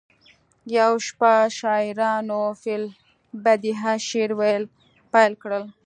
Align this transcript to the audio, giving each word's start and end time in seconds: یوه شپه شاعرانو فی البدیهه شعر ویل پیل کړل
یوه 0.77 0.99
شپه 1.07 1.31
شاعرانو 1.57 2.41
فی 2.61 2.71
البدیهه 2.79 3.93
شعر 4.07 4.31
ویل 4.39 4.63
پیل 5.11 5.33
کړل 5.41 5.63